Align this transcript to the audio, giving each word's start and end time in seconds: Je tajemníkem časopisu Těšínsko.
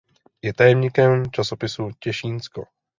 Je 0.41 0.53
tajemníkem 0.53 1.31
časopisu 1.31 1.89
Těšínsko. 1.99 2.63